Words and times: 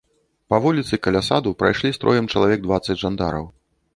Па 0.53 0.59
вуліцы, 0.63 0.97
каля 1.07 1.21
саду, 1.27 1.51
прайшлі 1.59 1.93
строем 1.97 2.31
чалавек 2.35 2.59
дваццаць 2.63 2.99
жандараў. 3.05 3.45